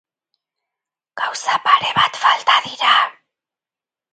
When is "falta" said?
2.25-2.59